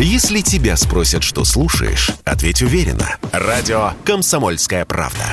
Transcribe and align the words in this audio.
Если 0.00 0.42
тебя 0.42 0.76
спросят, 0.76 1.24
что 1.24 1.44
слушаешь, 1.44 2.12
ответь 2.24 2.62
уверенно. 2.62 3.16
Радио 3.32 3.94
«Комсомольская 4.04 4.84
правда». 4.84 5.24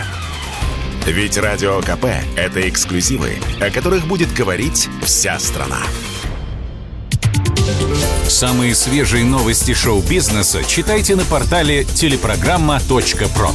Ведь 1.05 1.38
Радио 1.38 1.81
КП– 1.81 2.05
это 2.36 2.67
эксклюзивы, 2.67 3.38
о 3.62 3.70
которых 3.70 4.07
будет 4.07 4.33
говорить 4.33 4.89
вся 5.04 5.38
страна. 5.38 5.78
Самые 8.28 8.73
свежие 8.73 9.23
новости 9.23 9.76
шоу-бизнеса 9.76 10.63
читайте 10.63 11.16
на 11.16 11.26
портале 11.26 11.84
телепрограмма.про. 11.84 13.52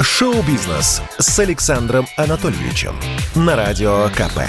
Шоу-бизнес 0.00 1.02
с 1.18 1.38
Александром 1.38 2.06
Анатольевичем 2.16 2.96
на 3.34 3.56
Радио 3.56 4.08
КП. 4.08 4.40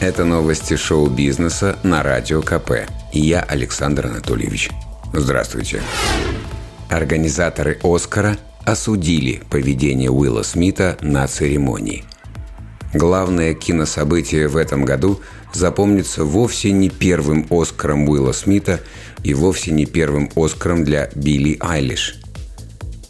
Это 0.00 0.24
новости 0.24 0.76
шоу-бизнеса 0.76 1.78
на 1.82 2.02
Радио 2.02 2.42
КП. 2.42 2.88
И 3.12 3.20
я 3.20 3.40
Александр 3.40 4.06
Анатольевич. 4.06 4.70
Здравствуйте. 5.12 5.80
Организаторы 6.90 7.78
«Оскара» 7.82 8.36
осудили 8.64 9.40
поведение 9.50 10.10
Уилла 10.10 10.42
Смита 10.42 10.98
на 11.00 11.26
церемонии. 11.26 12.04
Главное 12.92 13.54
кинособытие 13.54 14.48
в 14.48 14.56
этом 14.56 14.84
году 14.84 15.20
запомнится 15.52 16.24
вовсе 16.24 16.72
не 16.72 16.90
первым 16.90 17.46
«Оскаром» 17.48 18.08
Уилла 18.08 18.32
Смита 18.32 18.80
и 19.22 19.32
вовсе 19.32 19.70
не 19.70 19.86
первым 19.86 20.28
«Оскаром» 20.34 20.84
для 20.84 21.08
Билли 21.14 21.56
Айлиш. 21.60 22.16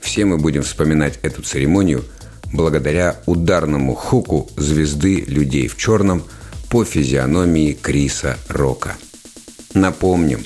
Все 0.01 0.27
мы 0.27 0.37
будем 0.39 0.63
вспоминать 0.63 1.19
эту 1.23 1.43
церемонию 1.43 2.05
благодаря 2.53 3.17
ударному 3.27 3.95
хуку 3.95 4.49
звезды 4.57 5.25
«Людей 5.27 5.67
в 5.67 5.77
черном»– 5.77 6.23
по 6.75 6.85
физиономии 6.85 7.73
Криса 7.73 8.37
Рока. 8.49 8.97
Напомним, 9.75 10.45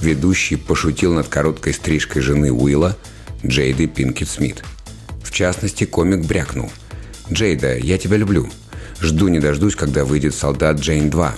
ведущий 0.00 0.56
пошутил 0.56 1.12
над 1.12 1.28
короткой 1.28 1.74
стрижкой 1.74 2.22
жены 2.22 2.50
Уилла, 2.50 2.96
Джейды 3.44 3.86
Пинкет 3.86 4.30
Смит. 4.30 4.64
В 5.22 5.30
частности, 5.32 5.84
комик 5.84 6.24
брякнул. 6.24 6.70
«Джейда, 7.30 7.76
я 7.76 7.98
тебя 7.98 8.16
люблю. 8.16 8.48
Жду 9.02 9.28
не 9.28 9.38
дождусь, 9.38 9.76
когда 9.76 10.06
выйдет 10.06 10.34
«Солдат 10.34 10.80
Джейн 10.80 11.10
2». 11.10 11.30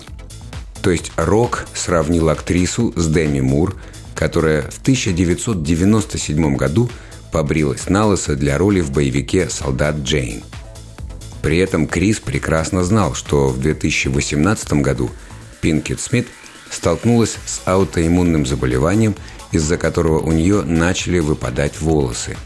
То 0.83 0.93
есть 0.93 1.11
Рок 1.17 1.67
сравнил 1.75 2.29
актрису 2.29 2.93
с 2.95 3.09
Деми 3.09 3.41
Мур, 3.41 3.75
которая 4.15 4.63
в 4.63 4.81
1997 4.83 6.55
году 6.55 6.89
побрилась 7.33 7.89
на 7.89 8.07
лысо 8.07 8.37
для 8.37 8.57
роли 8.57 8.83
в 8.83 8.93
боевике 8.93 9.51
«Солдат 9.51 9.97
Джейн». 9.97 10.45
При 11.43 11.59
этом 11.59 11.87
Крис 11.87 12.21
прекрасно 12.21 12.85
знал, 12.85 13.15
что 13.15 13.49
в 13.49 13.61
2018 13.61 14.73
году 14.75 15.11
Пинкет 15.61 16.01
Смит 16.01 16.27
столкнулась 16.71 17.37
с 17.47 17.63
аутоиммунным 17.65 18.45
заболеванием, 18.47 19.15
из-за 19.53 19.77
которого 19.77 20.21
у 20.21 20.33
нее 20.33 20.63
начали 20.63 21.19
выпадать 21.21 21.81
волосы. 21.81 22.37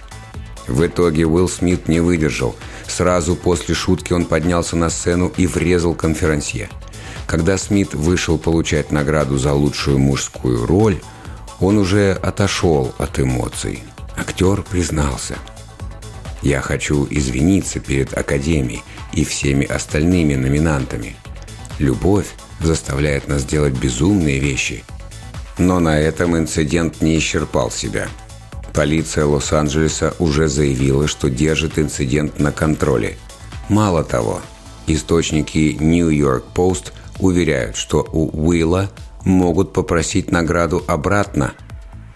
В 0.68 0.86
итоге 0.86 1.26
Уилл 1.26 1.48
Смит 1.48 1.88
не 1.88 2.00
выдержал. 2.00 2.54
Сразу 2.86 3.34
после 3.34 3.74
шутки 3.74 4.12
он 4.12 4.26
поднялся 4.26 4.76
на 4.76 4.90
сцену 4.90 5.32
и 5.36 5.46
врезал 5.46 5.94
конферансье. 5.94 6.68
Когда 7.26 7.58
Смит 7.58 7.94
вышел 7.94 8.38
получать 8.38 8.92
награду 8.92 9.38
за 9.38 9.52
лучшую 9.54 9.98
мужскую 9.98 10.66
роль, 10.66 11.00
он 11.58 11.78
уже 11.78 12.12
отошел 12.12 12.94
от 12.98 13.18
эмоций. 13.18 13.82
Актер 14.16 14.62
признался– 14.62 15.36
я 16.42 16.60
хочу 16.60 17.06
извиниться 17.08 17.80
перед 17.80 18.16
Академией 18.16 18.82
и 19.12 19.24
всеми 19.24 19.64
остальными 19.64 20.34
номинантами. 20.34 21.16
Любовь 21.78 22.26
заставляет 22.60 23.28
нас 23.28 23.44
делать 23.44 23.74
безумные 23.74 24.38
вещи. 24.38 24.84
Но 25.58 25.80
на 25.80 25.98
этом 25.98 26.36
инцидент 26.36 27.00
не 27.00 27.18
исчерпал 27.18 27.70
себя. 27.70 28.08
Полиция 28.74 29.26
Лос-Анджелеса 29.26 30.14
уже 30.18 30.48
заявила, 30.48 31.06
что 31.06 31.28
держит 31.28 31.78
инцидент 31.78 32.38
на 32.38 32.52
контроле. 32.52 33.18
Мало 33.68 34.02
того, 34.02 34.40
источники 34.86 35.76
New 35.78 36.08
York 36.08 36.44
Post 36.54 36.92
уверяют, 37.18 37.76
что 37.76 38.08
у 38.12 38.30
Уилла 38.48 38.90
могут 39.24 39.72
попросить 39.72 40.32
награду 40.32 40.82
обратно– 40.88 41.52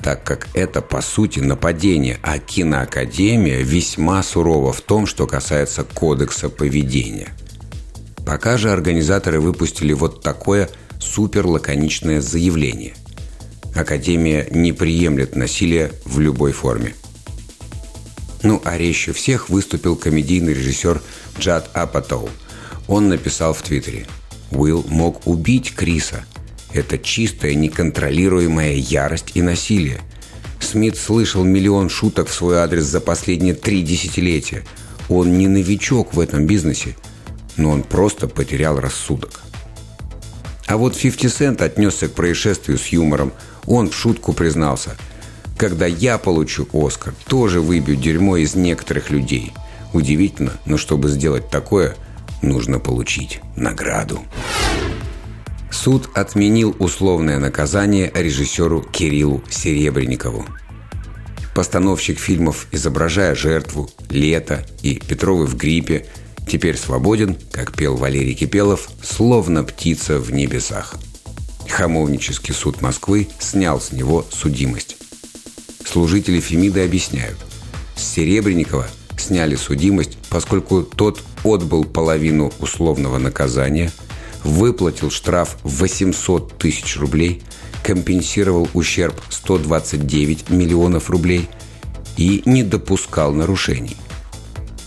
так 0.07 0.23
как 0.23 0.47
это, 0.55 0.83
по 0.83 1.03
сути, 1.03 1.41
нападение, 1.41 2.21
а 2.23 2.39
киноакадемия 2.39 3.63
весьма 3.63 4.23
сурова 4.23 4.73
в 4.73 4.81
том, 4.81 5.05
что 5.05 5.27
касается 5.27 5.83
кодекса 5.83 6.49
поведения. 6.49 7.31
Пока 8.25 8.57
же 8.57 8.71
организаторы 8.71 9.41
выпустили 9.41 9.93
вот 9.93 10.23
такое 10.23 10.71
суперлаконичное 11.01 12.21
заявление. 12.21 12.95
Академия 13.75 14.47
не 14.53 14.73
приемлет 14.73 15.35
насилие 15.35 15.91
в 16.05 16.21
любой 16.21 16.53
форме. 16.53 16.95
Ну 18.45 18.63
а 18.65 18.79
резче 18.79 19.13
всех 19.13 19.49
выступил 19.49 19.97
комедийный 19.97 20.55
режиссер 20.55 21.03
Джад 21.41 21.69
Апатоу. 21.73 22.31
Он 22.87 23.09
написал 23.09 23.55
в 23.55 23.63
Твиттере 23.63 24.07
«Уилл 24.53 24.85
мог 24.89 25.27
убить 25.27 25.75
Криса– 25.75 26.25
это 26.77 26.99
чистая, 26.99 27.55
неконтролируемая 27.55 28.75
ярость 28.75 29.33
и 29.35 29.43
насилие. 29.43 30.01
Смит 30.61 30.97
слышал 30.97 31.45
миллион 31.45 31.89
шуток 31.89 32.29
в 32.29 32.35
свой 32.35 32.59
адрес 32.59 32.85
за 32.85 33.01
последние 33.01 33.55
три 33.55 33.83
десятилетия. 33.83 34.65
Он 35.09 35.39
не 35.39 35.49
новичок 35.49 36.15
в 36.15 36.21
этом 36.21 36.47
бизнесе, 36.47 36.97
но 37.57 37.71
он 37.71 37.83
просто 37.83 38.29
потерял 38.29 38.79
рассудок. 38.81 39.43
А 40.67 40.77
вот 40.77 40.99
50 40.99 41.31
Cent 41.31 41.63
отнесся 41.63 42.09
к 42.09 42.13
происшествию 42.13 42.79
с 42.79 42.87
юмором. 42.89 43.33
Он 43.67 43.91
в 43.91 43.95
шутку 43.95 44.33
признался. 44.33 44.97
«Когда 45.57 45.87
я 45.87 46.19
получу 46.19 46.69
Оскар, 46.73 47.15
тоже 47.27 47.61
выбью 47.61 47.97
дерьмо 47.97 48.37
из 48.37 48.55
некоторых 48.55 49.11
людей». 49.11 49.53
Удивительно, 49.93 50.53
но 50.67 50.77
чтобы 50.77 51.09
сделать 51.09 51.49
такое, 51.49 51.97
нужно 52.43 52.81
получить 52.81 53.41
награду. 53.55 54.21
Суд 55.87 56.11
отменил 56.15 56.75
условное 56.81 57.39
наказание 57.39 58.11
режиссеру 58.13 58.83
Кириллу 58.83 59.45
Серебренникову. 59.49 60.45
Постановщик 61.55 62.19
фильмов 62.19 62.67
«Изображая 62.73 63.37
жертву», 63.37 63.89
«Лето» 64.11 64.67
и 64.83 64.97
«Петровы 64.97 65.47
в 65.47 65.57
гриппе» 65.57 66.05
теперь 66.51 66.77
свободен, 66.77 67.37
как 67.53 67.73
пел 67.73 67.95
Валерий 67.95 68.35
Кипелов, 68.35 68.91
словно 69.01 69.63
птица 69.63 70.19
в 70.19 70.33
небесах. 70.33 70.97
Хамовнический 71.69 72.53
суд 72.53 72.83
Москвы 72.83 73.29
снял 73.39 73.81
с 73.81 73.93
него 73.93 74.27
судимость. 74.29 74.97
Служители 75.85 76.41
Фемиды 76.41 76.85
объясняют, 76.85 77.39
с 77.95 78.03
Серебренникова 78.03 78.89
сняли 79.17 79.55
судимость, 79.55 80.19
поскольку 80.31 80.83
тот 80.83 81.23
отбыл 81.45 81.85
половину 81.85 82.53
условного 82.59 83.19
наказания– 83.19 83.93
выплатил 84.47 85.11
штраф 85.11 85.59
800 85.65 86.57
тысяч 86.57 86.97
рублей, 86.97 87.43
компенсировал 87.83 88.69
ущерб 88.75 89.21
129 89.29 90.51
миллионов 90.51 91.11
рублей 91.11 91.49
и 92.17 92.43
не 92.47 92.63
допускал 92.63 93.33
нарушений. 93.33 93.97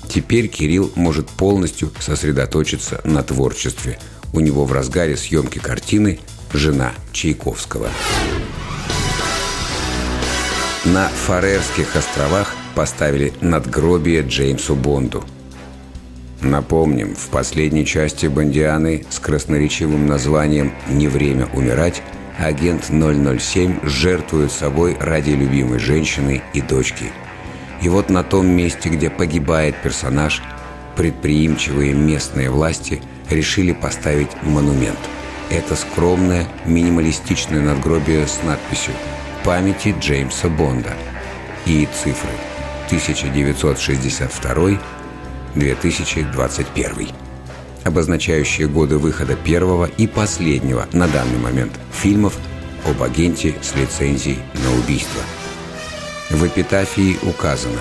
Теперь 0.07 0.47
Кирилл 0.47 0.91
может 0.95 1.27
полностью 1.27 1.91
сосредоточиться 1.99 3.01
на 3.03 3.21
творчестве. 3.21 3.99
У 4.33 4.39
него 4.39 4.65
в 4.65 4.71
разгаре 4.73 5.15
съемки 5.15 5.59
картины 5.59 6.19
«Жена 6.51 6.93
Чайковского». 7.11 7.89
На 10.85 11.09
Фарерских 11.09 11.95
островах 11.95 12.55
поставили 12.73 13.33
надгробие 13.41 14.21
Джеймсу 14.21 14.75
Бонду– 14.75 15.23
Напомним, 16.41 17.15
в 17.15 17.27
последней 17.27 17.85
части 17.85 18.27
«Бондианы» 18.27 19.03
с 19.09 19.19
красноречивым 19.19 20.07
названием 20.07 20.73
«Не 20.87 21.09
время 21.09 21.47
умирать» 21.53 22.01
агент 22.37 22.85
007 22.85 23.79
жертвует 23.83 24.51
собой 24.51 24.95
ради 24.97 25.31
любимой 25.31 25.79
женщины 25.79 26.41
и 26.53 26.61
дочки. 26.61 27.11
И 27.81 27.89
вот 27.89 28.09
на 28.09 28.23
том 28.23 28.47
месте, 28.47 28.87
где 28.87 29.09
погибает 29.09 29.75
персонаж, 29.83 30.41
предприимчивые 30.95 31.93
местные 31.93 32.49
власти 32.49 33.01
решили 33.29 33.73
поставить 33.73 34.29
монумент. 34.41 34.99
Это 35.49 35.75
скромное, 35.75 36.47
минималистичное 36.65 37.59
надгробие 37.59 38.25
с 38.27 38.39
надписью 38.43 38.93
«Памяти 39.43 39.93
Джеймса 39.99 40.47
Бонда» 40.47 40.93
и 41.65 41.85
цифры 41.93 42.31
1962 42.87 44.79
2021, 45.55 47.09
обозначающие 47.83 48.67
годы 48.67 48.97
выхода 48.97 49.35
первого 49.35 49.85
и 49.85 50.07
последнего 50.07 50.87
на 50.91 51.07
данный 51.07 51.39
момент 51.39 51.73
фильмов 51.91 52.37
об 52.85 53.01
агенте 53.03 53.55
с 53.61 53.75
лицензией 53.75 54.39
на 54.53 54.79
убийство. 54.79 55.21
В 56.29 56.45
эпитафии 56.45 57.17
указано 57.23 57.79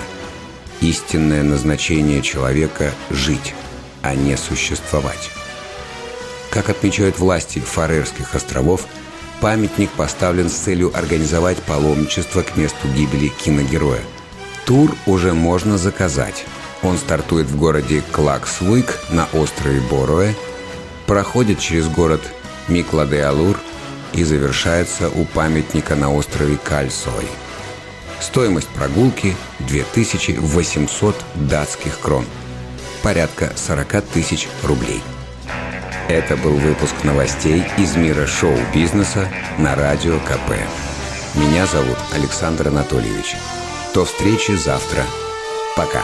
«Истинное 0.81 1.43
назначение 1.43 2.21
человека– 2.21 2.91
жить, 3.09 3.53
а 4.01 4.15
не 4.15 4.35
существовать. 4.37 5.29
Как 6.49 6.69
отмечают 6.69 7.19
власти 7.19 7.59
Фарерских 7.59 8.33
островов, 8.33 8.87
памятник 9.39 9.91
поставлен 9.91 10.49
с 10.49 10.53
целью 10.53 10.91
организовать 10.97 11.57
паломничество 11.57 12.41
к 12.41 12.57
месту 12.57 12.87
гибели 12.95 13.27
киногероя. 13.27 14.01
Тур 14.65 14.95
уже 15.05 15.33
можно 15.33 15.77
заказать. 15.77 16.45
Он 16.81 16.97
стартует 16.97 17.47
в 17.47 17.57
городе 17.57 18.01
Клаксвуйк 18.11 18.99
на 19.09 19.27
острове 19.33 19.81
Боруэ, 19.81 20.33
проходит 21.07 21.59
через 21.59 21.87
город 21.87 22.21
Микладе-Алур 22.67 23.57
и 24.13 24.23
завершается 24.23 25.09
у 25.09 25.25
памятника 25.25 25.95
на 25.95 26.13
острове 26.13 26.57
Кальсой. 26.57 27.27
Стоимость 28.21 28.67
прогулки– 28.69 29.35
2800 29.59 31.15
датских 31.35 31.99
крон, 31.99 32.25
порядка 33.01 33.51
40 33.55 34.01
тысяч 34.03 34.47
рублей. 34.63 35.01
Это 36.09 36.35
был 36.35 36.55
выпуск 36.55 36.95
новостей 37.03 37.63
из 37.77 37.95
мира 37.95 38.25
шоу-бизнеса 38.25 39.29
на 39.57 39.75
Радио 39.75 40.17
КП. 40.19 40.53
Меня 41.35 41.65
зовут 41.67 41.97
Александр 42.13 42.69
Анатольевич. 42.69 43.35
До 43.93 44.05
встречи 44.05 44.51
завтра. 44.51 45.03
Пока. 45.75 46.03